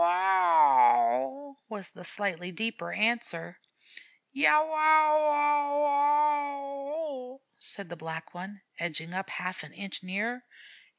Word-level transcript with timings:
"Wow 0.01 1.09
w 1.11 1.27
w!" 1.29 1.55
was 1.69 1.91
the 1.91 2.03
slightly 2.03 2.51
deeper 2.51 2.91
answer. 2.91 3.59
"Ya 4.31 4.59
wow 4.59 5.27
wow 5.27 5.79
wow!" 5.83 7.41
said 7.59 7.89
the 7.89 7.95
Black 7.95 8.33
One, 8.33 8.63
edging 8.79 9.13
up 9.13 9.29
half 9.29 9.61
an 9.61 9.73
inch 9.73 10.01
nearer. 10.01 10.43